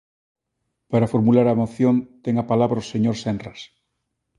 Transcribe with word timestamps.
Para 0.91 1.09
formular 1.13 1.47
a 1.49 1.57
moción 1.61 1.95
ten 2.23 2.35
a 2.37 2.47
palabra 2.51 2.83
o 2.83 2.89
señor 2.91 3.15
Senras. 3.23 3.59